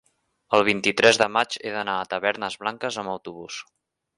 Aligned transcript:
El 0.57 0.63
vint-i-tres 0.69 1.19
de 1.23 1.27
maig 1.35 1.57
he 1.65 1.75
d'anar 1.75 1.99
a 2.05 2.09
Tavernes 2.15 2.59
Blanques 2.65 3.01
amb 3.03 3.17
autobús. 3.17 3.61